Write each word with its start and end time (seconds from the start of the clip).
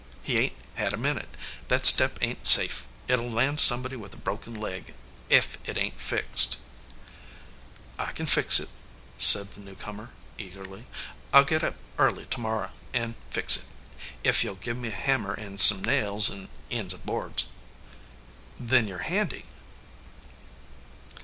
He 0.23 0.39
ain 0.39 0.49
t 0.49 0.55
had 0.77 0.93
a 0.93 0.97
minute. 0.97 1.29
That 1.67 1.85
step 1.85 2.17
ain 2.23 2.37
t 2.37 2.41
safe. 2.43 2.87
It 3.07 3.19
11 3.19 3.35
land 3.35 3.59
somebody 3.59 3.95
with 3.95 4.15
a 4.15 4.17
broken 4.17 4.55
leg 4.55 4.95
ef 5.29 5.59
it 5.63 5.77
ain 5.77 5.91
t 5.91 5.97
fixed." 5.99 6.57
"I 7.99 8.11
kin 8.11 8.25
fix 8.25 8.59
it," 8.59 8.69
said 9.19 9.51
the 9.51 9.61
new 9.61 9.75
comer, 9.75 10.09
eagerly. 10.39 10.87
"I 11.31 11.41
ll 11.41 11.43
300 11.43 11.43
"A 11.43 11.43
RETREAT 11.43 11.43
TO 11.43 11.43
THE 11.43 11.43
GOAL" 11.43 11.43
git 11.43 11.63
up 11.63 11.75
early 12.15 12.25
to 12.25 12.39
morrer 12.39 12.71
an 12.95 13.15
fix 13.29 13.57
it, 13.57 13.65
ef 14.27 14.43
you 14.43 14.53
ll 14.53 14.55
give 14.55 14.77
me 14.77 14.87
a 14.87 14.91
hammer 14.91 15.35
an 15.35 15.59
some 15.59 15.83
nails 15.85 16.31
an 16.31 16.49
ends 16.71 16.95
of 16.95 17.05
boards." 17.05 17.45
"Then 18.59 18.87
you 18.87 18.97
re 18.97 19.05
handy?" 19.05 19.45